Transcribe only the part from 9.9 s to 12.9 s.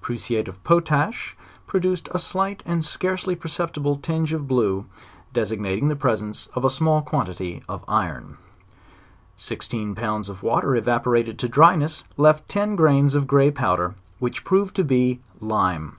pounds of water evaporated to dry ness, left ten